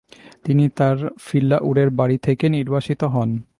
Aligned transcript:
তিনি 0.43 0.69
তার 0.69 0.97
ফিল্লাউরের 1.19 1.89
বাড়ী 1.89 2.17
থেকে 2.17 2.45
নির্বাসিত 2.49 3.01
হন। 3.03 3.29